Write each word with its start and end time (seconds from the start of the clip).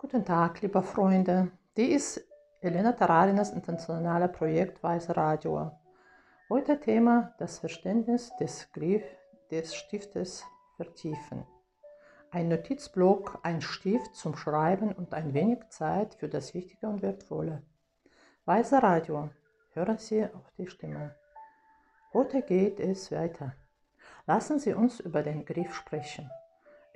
Guten 0.00 0.24
Tag, 0.24 0.62
liebe 0.62 0.80
Freunde. 0.80 1.50
Die 1.76 1.90
ist 1.90 2.24
Elena 2.60 2.92
Tararinas 2.92 3.50
internationale 3.50 4.28
Projekt 4.28 4.80
Weiße 4.80 5.16
Radio. 5.16 5.72
Heute 6.48 6.78
Thema 6.78 7.34
das 7.38 7.58
Verständnis 7.58 8.30
des 8.36 8.70
Griff 8.70 9.02
des 9.50 9.74
Stiftes 9.74 10.44
vertiefen. 10.76 11.44
Ein 12.30 12.46
Notizblock, 12.46 13.40
ein 13.42 13.60
Stift 13.60 14.14
zum 14.14 14.36
Schreiben 14.36 14.92
und 14.92 15.14
ein 15.14 15.34
wenig 15.34 15.68
Zeit 15.70 16.14
für 16.14 16.28
das 16.28 16.54
Wichtige 16.54 16.86
und 16.86 17.02
Wertvolle. 17.02 17.64
Weiße 18.44 18.80
Radio. 18.80 19.30
Hören 19.72 19.98
Sie 19.98 20.22
auf 20.22 20.48
die 20.56 20.68
Stimme. 20.68 21.16
Heute 22.12 22.42
geht 22.42 22.78
es 22.78 23.10
weiter. 23.10 23.56
Lassen 24.28 24.60
Sie 24.60 24.74
uns 24.74 25.00
über 25.00 25.24
den 25.24 25.44
Griff 25.44 25.74
sprechen. 25.74 26.30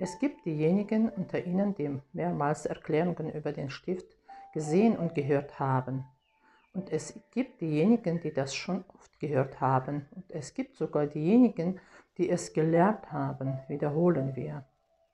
Es 0.03 0.19
gibt 0.19 0.45
diejenigen 0.45 1.07
unter 1.07 1.45
Ihnen, 1.45 1.75
die 1.75 1.97
mehrmals 2.11 2.65
Erklärungen 2.65 3.31
über 3.31 3.53
den 3.53 3.69
Stift 3.69 4.17
gesehen 4.53 4.97
und 4.97 5.15
gehört 5.15 5.61
haben. 5.61 6.03
Und 6.73 6.91
es 6.91 7.17
gibt 7.31 7.61
diejenigen, 7.61 8.19
die 8.19 8.33
das 8.33 8.53
schon 8.53 8.83
oft 8.93 9.17
gehört 9.21 9.61
haben. 9.61 10.05
Und 10.13 10.29
es 10.29 10.53
gibt 10.53 10.75
sogar 10.75 11.07
diejenigen, 11.07 11.79
die 12.17 12.29
es 12.29 12.51
gelernt 12.51 13.13
haben. 13.13 13.59
Wiederholen 13.69 14.35
wir. 14.35 14.65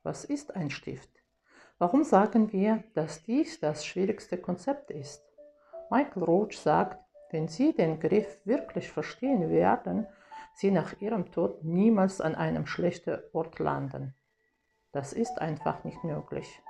Was 0.01 0.25
ist 0.25 0.55
ein 0.55 0.71
Stift? 0.71 1.11
Warum 1.77 2.03
sagen 2.03 2.51
wir, 2.51 2.83
dass 2.95 3.23
dies 3.23 3.59
das 3.59 3.85
schwierigste 3.85 4.39
Konzept 4.39 4.89
ist? 4.89 5.21
Michael 5.91 6.23
Roach 6.23 6.57
sagt, 6.57 6.97
wenn 7.29 7.47
Sie 7.47 7.75
den 7.75 7.99
Griff 7.99 8.39
wirklich 8.43 8.89
verstehen 8.89 9.51
werden, 9.51 10.07
Sie 10.55 10.71
nach 10.71 10.99
Ihrem 10.99 11.31
Tod 11.31 11.63
niemals 11.63 12.21
an 12.21 12.33
einem 12.33 12.65
schlechten 12.65 13.19
Ort 13.33 13.59
landen. 13.59 14.15
Das 14.91 15.13
ist 15.13 15.39
einfach 15.39 15.83
nicht 15.83 16.03
möglich. 16.03 16.61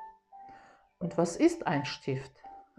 Und 1.00 1.18
was 1.18 1.38
ist 1.38 1.66
ein 1.66 1.86
Stift? 1.86 2.32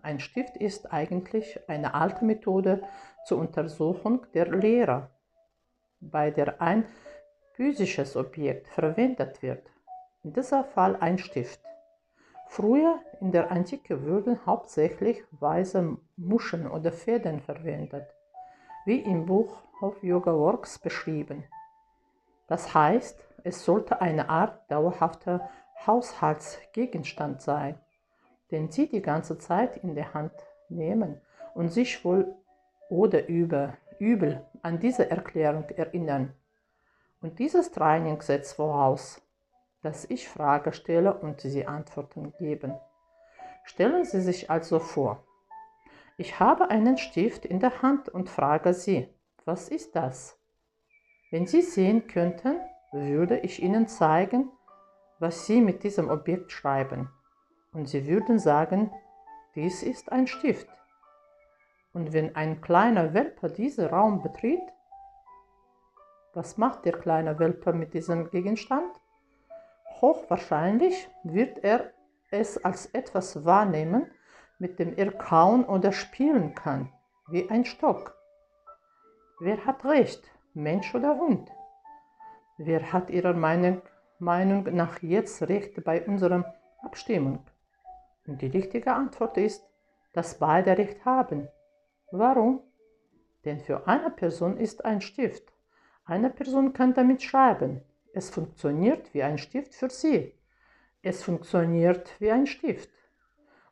Ein 0.02 0.20
Stift 0.20 0.56
ist 0.56 0.92
eigentlich 0.92 1.58
eine 1.68 1.94
alte 1.94 2.24
Methode 2.24 2.82
zur 3.24 3.38
Untersuchung 3.38 4.26
der 4.34 4.50
Lehre, 4.50 5.10
bei 6.00 6.30
der 6.30 6.60
ein 6.60 6.86
physisches 7.52 8.16
Objekt 8.16 8.68
verwendet 8.68 9.42
wird. 9.42 9.66
In 10.22 10.32
diesem 10.32 10.64
Fall 10.64 10.96
ein 10.96 11.18
Stift. 11.18 11.60
Früher 12.46 12.98
in 13.20 13.32
der 13.32 13.50
Antike 13.50 14.04
wurden 14.04 14.44
hauptsächlich 14.44 15.22
weiße 15.32 15.96
Muschen 16.16 16.70
oder 16.70 16.92
Fäden 16.92 17.40
verwendet, 17.40 18.08
wie 18.84 19.00
im 19.00 19.24
Buch 19.24 19.62
of 19.80 20.02
Yoga 20.02 20.34
Works 20.34 20.78
beschrieben. 20.78 21.44
Das 22.50 22.74
heißt, 22.74 23.16
es 23.44 23.64
sollte 23.64 24.00
eine 24.00 24.28
Art 24.28 24.68
dauerhafter 24.72 25.48
Haushaltsgegenstand 25.86 27.40
sein, 27.40 27.78
den 28.50 28.72
Sie 28.72 28.88
die 28.88 29.02
ganze 29.02 29.38
Zeit 29.38 29.76
in 29.76 29.94
der 29.94 30.14
Hand 30.14 30.32
nehmen 30.68 31.20
und 31.54 31.68
sich 31.68 32.04
wohl 32.04 32.34
oder 32.88 33.28
über, 33.28 33.74
übel 34.00 34.44
an 34.62 34.80
diese 34.80 35.08
Erklärung 35.08 35.68
erinnern. 35.68 36.34
Und 37.20 37.38
dieses 37.38 37.70
Training 37.70 38.20
setzt 38.20 38.56
voraus, 38.56 39.22
dass 39.82 40.04
ich 40.06 40.28
Fragen 40.28 40.72
stelle 40.72 41.14
und 41.14 41.40
Sie 41.42 41.68
Antworten 41.68 42.32
geben. 42.36 42.74
Stellen 43.62 44.04
Sie 44.04 44.20
sich 44.20 44.50
also 44.50 44.80
vor, 44.80 45.22
ich 46.16 46.40
habe 46.40 46.68
einen 46.68 46.98
Stift 46.98 47.44
in 47.46 47.60
der 47.60 47.80
Hand 47.80 48.08
und 48.08 48.28
frage 48.28 48.74
Sie, 48.74 49.08
was 49.44 49.68
ist 49.68 49.94
das? 49.94 50.39
Wenn 51.30 51.46
Sie 51.46 51.62
sehen 51.62 52.08
könnten, 52.08 52.60
würde 52.90 53.38
ich 53.38 53.62
Ihnen 53.62 53.86
zeigen, 53.86 54.50
was 55.20 55.46
Sie 55.46 55.60
mit 55.60 55.84
diesem 55.84 56.10
Objekt 56.10 56.50
schreiben. 56.50 57.08
Und 57.72 57.88
Sie 57.88 58.06
würden 58.08 58.40
sagen, 58.40 58.90
dies 59.54 59.84
ist 59.84 60.10
ein 60.10 60.26
Stift. 60.26 60.68
Und 61.92 62.12
wenn 62.12 62.34
ein 62.34 62.60
kleiner 62.60 63.14
Welpe 63.14 63.48
diesen 63.48 63.86
Raum 63.86 64.22
betritt, 64.22 64.62
was 66.34 66.58
macht 66.58 66.84
der 66.84 66.92
kleine 66.92 67.38
Welpe 67.38 67.72
mit 67.72 67.94
diesem 67.94 68.30
Gegenstand? 68.30 69.00
Hochwahrscheinlich 70.00 71.08
wird 71.22 71.58
er 71.62 71.92
es 72.30 72.64
als 72.64 72.86
etwas 72.86 73.44
wahrnehmen, 73.44 74.10
mit 74.58 74.78
dem 74.78 74.96
er 74.96 75.12
kauen 75.12 75.64
oder 75.64 75.92
spielen 75.92 76.54
kann, 76.54 76.92
wie 77.28 77.48
ein 77.50 77.64
Stock. 77.64 78.16
Wer 79.40 79.64
hat 79.64 79.84
recht, 79.84 80.30
Mensch 80.54 80.92
oder 80.94 81.16
Hund? 81.16 81.48
Wer 82.58 82.92
hat 82.92 83.08
Ihrer 83.08 83.34
Meinung, 83.34 83.82
nach 84.18 85.00
jetzt 85.00 85.42
recht 85.42 85.82
bei 85.84 86.04
unserer 86.04 86.54
Abstimmung? 86.82 87.46
Und 88.26 88.42
die 88.42 88.48
richtige 88.48 88.92
Antwort 88.92 89.36
ist, 89.36 89.64
dass 90.12 90.38
beide 90.38 90.76
recht 90.76 91.04
haben. 91.04 91.48
Warum? 92.10 92.60
Denn 93.44 93.60
für 93.60 93.86
eine 93.86 94.10
Person 94.10 94.56
ist 94.56 94.84
ein 94.84 95.00
Stift. 95.00 95.52
Eine 96.04 96.30
Person 96.30 96.72
kann 96.72 96.94
damit 96.94 97.22
schreiben. 97.22 97.82
Es 98.12 98.28
funktioniert 98.28 99.14
wie 99.14 99.22
ein 99.22 99.38
Stift 99.38 99.74
für 99.74 99.88
sie. 99.88 100.34
Es 101.02 101.22
funktioniert 101.22 102.20
wie 102.20 102.32
ein 102.32 102.48
Stift. 102.48 102.90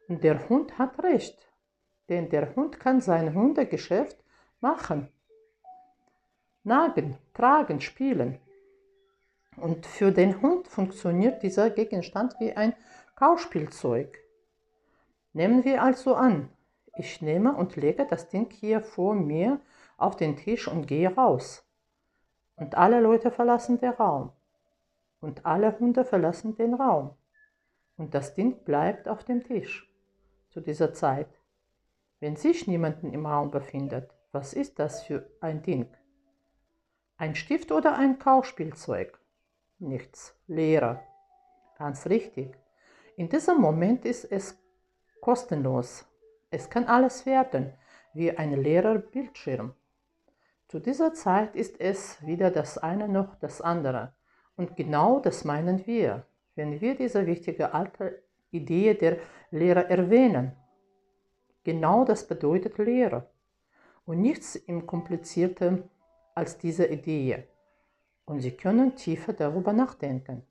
Und 0.06 0.22
der 0.22 0.49
Hund 0.49 0.78
hat 0.78 1.03
recht. 1.03 1.53
Denn 2.09 2.31
der 2.31 2.55
Hund 2.55 2.78
kann 2.78 3.00
sein 3.00 3.34
Hundegeschäft 3.34 4.25
machen. 4.61 5.09
Nagen, 6.65 7.19
tragen, 7.35 7.81
spielen. 7.81 8.39
Und 9.57 9.87
für 9.87 10.13
den 10.13 10.41
Hund 10.43 10.69
funktioniert 10.69 11.43
dieser 11.43 11.71
Gegenstand 11.71 12.35
wie 12.39 12.53
ein 12.53 12.75
Kauspielzeug. 13.17 14.19
Nehmen 15.33 15.65
wir 15.65 15.83
also 15.83 16.15
an, 16.15 16.51
ich 16.97 17.23
nehme 17.23 17.55
und 17.55 17.77
lege 17.77 18.07
das 18.07 18.29
Ding 18.29 18.51
hier 18.51 18.81
vor 18.81 19.15
mir 19.15 19.61
auf 19.97 20.17
den 20.17 20.37
Tisch 20.37 20.69
und 20.69 20.87
gehe 20.87 21.15
raus. 21.15 21.65
Und 22.57 22.77
alle 22.77 23.01
Leute 23.01 23.31
verlassen 23.31 23.79
den 23.79 23.91
Raum. 23.91 24.33
Und 25.21 25.47
alle 25.47 25.79
Hunde 25.79 26.05
verlassen 26.05 26.57
den 26.57 26.75
Raum. 26.75 27.15
Und 27.97 28.15
das 28.15 28.35
Ding 28.35 28.65
bleibt 28.65 29.09
auf 29.09 29.25
dem 29.25 29.45
Tisch 29.45 29.93
zu 30.51 30.61
dieser 30.61 30.93
Zeit. 30.93 31.29
Wenn 32.21 32.37
sich 32.37 32.67
niemanden 32.67 33.13
im 33.13 33.27
Raum 33.27 33.51
befindet, 33.51 34.11
was 34.33 34.53
ist 34.53 34.79
das 34.79 35.03
für 35.03 35.29
ein 35.41 35.63
Ding? 35.63 35.87
Ein 37.21 37.34
Stift 37.34 37.73
oder 37.73 37.97
ein 37.97 38.21
Kauspielzeug? 38.21 39.19
nichts, 39.81 40.37
Lehrer. 40.47 41.03
Ganz 41.77 42.06
richtig. 42.06 42.56
In 43.17 43.29
diesem 43.29 43.61
Moment 43.61 44.05
ist 44.05 44.25
es 44.25 44.56
kostenlos. 45.21 46.06
Es 46.51 46.71
kann 46.71 46.84
alles 46.84 47.27
werden, 47.27 47.73
wie 48.15 48.31
ein 48.31 48.53
leerer 48.53 48.99
Bildschirm. 48.99 49.75
Zu 50.69 50.79
dieser 50.79 51.12
Zeit 51.12 51.56
ist 51.56 51.81
es 51.81 52.25
weder 52.25 52.53
das 52.53 52.79
eine 52.79 53.09
noch 53.09 53.35
das 53.37 53.61
andere. 53.61 54.12
Und 54.56 54.77
genau 54.77 55.19
das 55.19 55.45
meinen 55.45 55.87
wir, 55.87 56.25
wenn 56.55 56.81
wir 56.81 56.95
diese 56.95 57.27
wichtige 57.27 57.75
alte 57.75 58.23
Idee 58.50 58.95
der 58.95 59.19
Lehre 59.50 59.91
erwähnen. 59.91 60.53
Genau 61.65 62.05
das 62.05 62.29
bedeutet 62.29 62.79
Lehre. 62.79 63.29
Und 64.05 64.21
nichts 64.21 64.56
im 64.56 64.87
Komplizierten 64.87 65.91
als 66.38 66.56
diese 66.56 66.87
Idee 66.87 67.49
und 68.25 68.41
Sie 68.41 68.53
können 68.53 68.94
tiefer 68.94 69.32
darüber 69.32 69.72
nachdenken. 69.72 70.47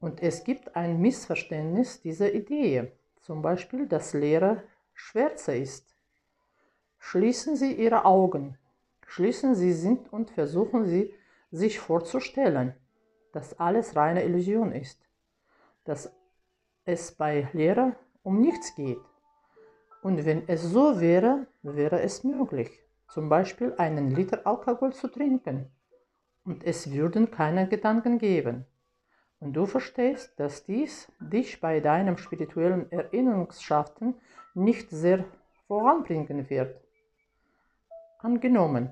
Und 0.00 0.22
es 0.22 0.44
gibt 0.44 0.76
ein 0.76 1.00
Missverständnis 1.00 2.02
dieser 2.02 2.34
Idee, 2.34 2.92
zum 3.22 3.40
Beispiel, 3.40 3.86
dass 3.86 4.12
Lehre 4.12 4.64
schwärzer 4.92 5.56
ist. 5.56 5.96
Schließen 6.98 7.56
Sie 7.56 7.72
Ihre 7.72 8.04
Augen, 8.04 8.58
schließen 9.06 9.54
Sie 9.54 9.72
sind 9.72 10.12
und 10.12 10.30
versuchen 10.30 10.84
Sie, 10.84 11.14
sich 11.50 11.78
vorzustellen, 11.78 12.74
dass 13.32 13.58
alles 13.58 13.96
reine 13.96 14.24
Illusion 14.24 14.72
ist, 14.72 14.98
dass 15.84 16.12
es 16.84 17.12
bei 17.12 17.48
Lehre 17.52 17.96
um 18.22 18.40
nichts 18.40 18.74
geht. 18.74 19.00
Und 20.02 20.24
wenn 20.26 20.48
es 20.48 20.62
so 20.62 21.00
wäre, 21.00 21.46
wäre 21.62 22.00
es 22.00 22.24
möglich, 22.24 22.82
zum 23.12 23.28
Beispiel 23.28 23.74
einen 23.76 24.10
Liter 24.10 24.46
Alkohol 24.46 24.94
zu 24.94 25.06
trinken 25.06 25.70
und 26.44 26.64
es 26.64 26.90
würden 26.90 27.30
keine 27.30 27.68
Gedanken 27.68 28.16
geben. 28.16 28.64
Und 29.38 29.52
du 29.52 29.66
verstehst, 29.66 30.40
dass 30.40 30.64
dies 30.64 31.12
dich 31.20 31.60
bei 31.60 31.80
deinem 31.80 32.16
spirituellen 32.16 32.90
Erinnerungsschaffen 32.90 34.14
nicht 34.54 34.88
sehr 34.88 35.26
voranbringen 35.66 36.48
wird. 36.48 36.80
Angenommen, 38.18 38.90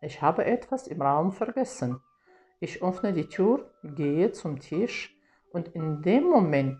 ich 0.00 0.22
habe 0.22 0.46
etwas 0.46 0.86
im 0.86 1.02
Raum 1.02 1.30
vergessen. 1.30 2.00
Ich 2.60 2.82
öffne 2.82 3.12
die 3.12 3.28
Tür, 3.28 3.70
gehe 3.82 4.32
zum 4.32 4.58
Tisch 4.58 5.14
und 5.52 5.68
in 5.74 6.00
dem 6.00 6.24
Moment, 6.24 6.78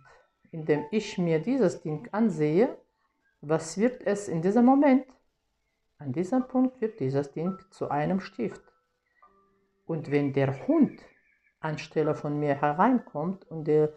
in 0.50 0.64
dem 0.64 0.86
ich 0.92 1.18
mir 1.18 1.40
dieses 1.40 1.82
Ding 1.82 2.08
ansehe, 2.12 2.78
was 3.42 3.76
wird 3.76 4.06
es 4.06 4.28
in 4.28 4.40
diesem 4.40 4.64
Moment? 4.64 5.04
An 6.00 6.12
diesem 6.14 6.48
Punkt 6.48 6.80
wird 6.80 6.98
dieses 6.98 7.30
Ding 7.32 7.58
zu 7.68 7.90
einem 7.90 8.20
Stift. 8.20 8.62
Und 9.84 10.10
wenn 10.10 10.32
der 10.32 10.66
Hund 10.66 10.98
anstelle 11.60 12.14
von 12.14 12.38
mir 12.38 12.54
hereinkommt 12.54 13.44
und 13.50 13.64
der 13.64 13.92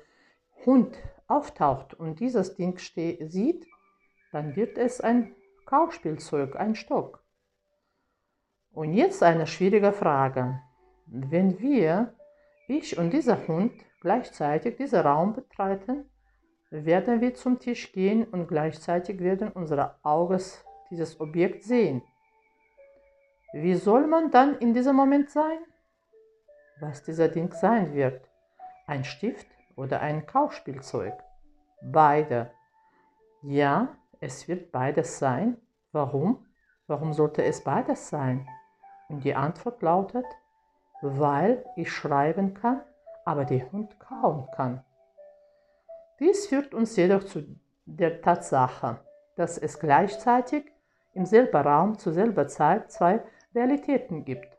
Hund 0.66 0.98
auftaucht 1.28 1.94
und 1.94 2.20
dieses 2.20 2.56
Ding 2.56 2.78
sieht, 2.78 3.66
dann 4.34 4.58
wird 4.58 4.78
es 4.78 5.00
ein 5.00 5.34
Kauspielzeug, 5.66 6.58
ein 6.58 6.76
Stock. 6.76 7.24
Und 8.74 8.94
jetzt 8.94 9.24
eine 9.24 9.48
schwierige 9.48 9.94
Frage. 9.94 10.60
Wenn 11.06 11.58
wir, 11.60 12.16
ich 12.68 12.98
und 12.98 13.14
dieser 13.14 13.48
Hund, 13.48 13.72
gleichzeitig 14.02 14.76
diesen 14.76 15.00
Raum 15.00 15.36
betreten, 15.36 16.10
werden 16.70 17.22
wir 17.22 17.34
zum 17.34 17.60
Tisch 17.60 17.94
gehen 17.94 18.26
und 18.26 18.48
gleichzeitig 18.48 19.22
werden 19.22 19.54
unsere 19.54 20.04
Augen 20.04 20.42
dieses 20.94 21.20
Objekt 21.20 21.64
sehen. 21.64 22.04
Wie 23.52 23.74
soll 23.74 24.06
man 24.06 24.30
dann 24.30 24.58
in 24.60 24.74
diesem 24.74 24.96
Moment 24.96 25.32
sein? 25.32 25.58
Was 26.80 27.04
dieser 27.04 27.30
Ding 27.30 27.52
sein 27.52 27.94
wird? 27.94 28.30
Ein 28.86 29.04
Stift 29.04 29.48
oder 29.76 30.02
ein 30.02 30.26
Kauspielzeug? 30.28 31.14
Beide. 31.82 32.52
Ja, 33.42 33.96
es 34.20 34.48
wird 34.48 34.72
beides 34.72 35.18
sein. 35.18 35.58
Warum? 35.92 36.46
Warum 36.88 37.14
sollte 37.14 37.44
es 37.44 37.64
beides 37.64 38.10
sein? 38.10 38.48
Und 39.10 39.24
die 39.24 39.34
Antwort 39.36 39.82
lautet, 39.82 40.26
weil 41.02 41.66
ich 41.76 41.92
schreiben 41.92 42.54
kann, 42.54 42.82
aber 43.26 43.46
der 43.46 43.72
Hund 43.72 44.00
kaum 44.00 44.48
kann. 44.56 44.84
Dies 46.20 46.48
führt 46.48 46.74
uns 46.76 46.96
jedoch 46.96 47.24
zu 47.24 47.44
der 47.86 48.22
Tatsache, 48.22 49.00
dass 49.36 49.58
es 49.58 49.80
gleichzeitig 49.80 50.73
im 51.14 51.26
selben 51.26 51.56
Raum 51.56 51.98
zur 51.98 52.14
selben 52.14 52.48
Zeit 52.50 52.92
zwei 52.92 53.22
Realitäten 53.54 54.26
gibt. 54.26 54.58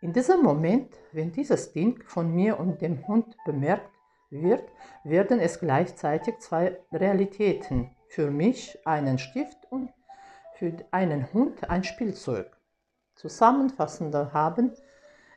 In 0.00 0.12
diesem 0.12 0.42
Moment, 0.42 0.98
wenn 1.12 1.30
dieses 1.30 1.72
Ding 1.72 2.02
von 2.04 2.34
mir 2.34 2.58
und 2.58 2.82
dem 2.82 3.06
Hund 3.06 3.36
bemerkt 3.44 3.88
wird, 4.30 4.64
werden 5.04 5.38
es 5.38 5.60
gleichzeitig 5.60 6.38
zwei 6.40 6.78
Realitäten. 6.92 7.94
Für 8.08 8.30
mich 8.30 8.78
einen 8.84 9.18
Stift 9.18 9.58
und 9.70 9.90
für 10.54 10.72
einen 10.90 11.32
Hund 11.32 11.70
ein 11.70 11.84
Spielzeug. 11.84 12.50
Zusammenfassend 13.14 14.14
haben 14.14 14.72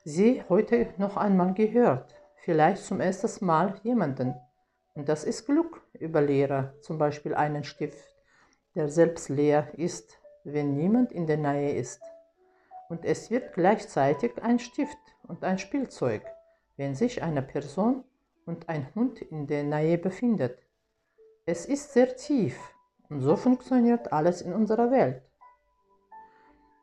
Sie 0.04 0.44
heute 0.50 0.88
noch 0.98 1.18
einmal 1.18 1.54
gehört, 1.54 2.16
vielleicht 2.38 2.84
zum 2.84 3.00
ersten 3.00 3.46
Mal 3.46 3.76
jemanden. 3.84 4.36
Und 4.94 5.10
das 5.10 5.24
ist 5.24 5.46
Glück 5.46 5.82
über 5.94 6.22
Lehrer, 6.22 6.74
zum 6.82 6.98
Beispiel 6.98 7.36
einen 7.36 7.64
Stift, 7.64 8.15
der 8.76 8.90
selbst 8.90 9.30
leer 9.30 9.68
ist, 9.78 10.20
wenn 10.44 10.76
niemand 10.76 11.12
in 11.12 11.26
der 11.26 11.38
Nähe 11.38 11.74
ist 11.74 12.02
und 12.90 13.04
es 13.06 13.32
wird 13.32 13.54
gleichzeitig 13.54 14.32
ein 14.44 14.60
Stift 14.60 14.98
und 15.24 15.44
ein 15.44 15.58
Spielzeug, 15.58 16.24
wenn 16.78 16.96
sich 16.96 17.24
eine 17.24 17.42
Person 17.42 18.04
und 18.46 18.70
ein 18.70 18.88
Hund 18.94 19.22
in 19.22 19.48
der 19.48 19.64
Nähe 19.64 19.98
befindet. 19.98 20.60
Es 21.46 21.66
ist 21.66 21.94
sehr 21.94 22.16
tief 22.16 22.58
und 23.10 23.22
so 23.22 23.36
funktioniert 23.36 24.12
alles 24.14 24.42
in 24.42 24.54
unserer 24.54 24.92
Welt. 24.92 25.22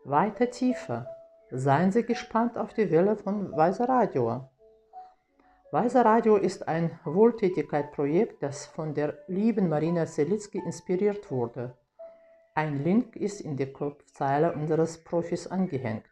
Weiter 0.04 0.50
tiefer. 0.50 1.06
Seien 1.50 1.92
Sie 1.92 2.04
gespannt 2.04 2.56
auf 2.56 2.72
die 2.72 2.90
Welle 2.90 3.14
von 3.16 3.52
Weiser 3.52 3.88
Radio. 3.88 4.48
Weiser 5.70 6.04
Radio 6.04 6.36
ist 6.36 6.66
ein 6.66 6.98
Wohltätigkeitsprojekt, 7.04 8.42
das 8.42 8.66
von 8.66 8.94
der 8.94 9.18
lieben 9.26 9.68
Marina 9.68 10.06
Selitzky 10.06 10.58
inspiriert 10.58 11.30
wurde. 11.30 11.76
Ein 12.54 12.84
Link 12.84 13.16
ist 13.16 13.40
in 13.40 13.56
der 13.56 13.72
Kopfzeile 13.72 14.52
unseres 14.52 15.02
Profis 15.02 15.46
angehängt. 15.46 16.04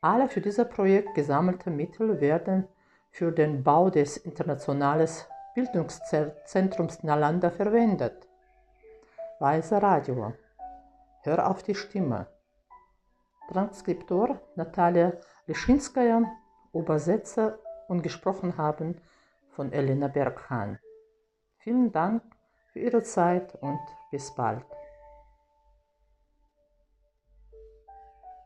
Alle 0.00 0.26
für 0.28 0.40
dieses 0.40 0.66
Projekt 0.66 1.14
gesammelte 1.14 1.70
Mittel 1.70 2.18
werden 2.22 2.66
für 3.10 3.30
den 3.30 3.62
Bau 3.62 3.90
des 3.90 4.16
Internationalen 4.16 5.08
Bildungszentrums 5.54 7.02
Nalanda 7.02 7.50
verwendet. 7.50 8.26
Weiße 9.40 9.82
Radio. 9.82 10.32
Hör 11.24 11.50
auf 11.50 11.62
die 11.62 11.74
Stimme. 11.74 12.28
Transkriptor 13.50 14.40
Natalia 14.56 15.12
Lischinskaya, 15.46 16.22
Übersetzer 16.72 17.58
und 17.88 18.02
gesprochen 18.02 18.56
haben 18.56 18.98
von 19.50 19.72
Elena 19.72 20.08
Berghahn. 20.08 20.78
Vielen 21.58 21.92
Dank 21.92 22.22
für 22.72 22.78
Ihre 22.78 23.02
Zeit 23.02 23.54
und 23.56 23.80
bis 24.10 24.34
bald. 24.34 24.64